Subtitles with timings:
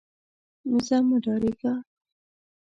[0.85, 1.73] ځه مه ډارېږه.